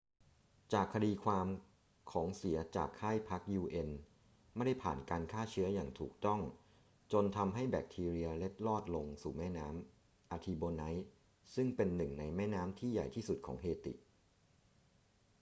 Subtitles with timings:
[0.73, 1.47] จากคดีความ
[2.11, 3.41] ของเสียจากค่ายพัก
[3.75, 3.89] un
[4.55, 6.41] ไม่ได้ผ่านการฆ่าเชื้ออย่างถูกต้อง
[7.13, 10.99] จนทำให้แบคทีเรียเล็ดรอดลงสู่แม่น้ำ artibonite
[11.55, 13.93] ซึ่งเป็นหนึ่งในแม่น้ำที่ใหญ่ที่สุดของเฮติ